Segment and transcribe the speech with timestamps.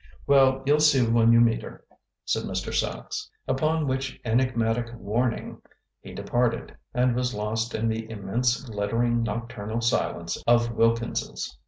[0.25, 1.85] "Well, you'll see when you meet her,"
[2.25, 2.73] said Mr.
[2.73, 3.29] Sachs.
[3.47, 5.61] Upon which enigmatic warning
[5.99, 11.55] he departed, and was lost in the immense glittering nocturnal silence of Wilkins's.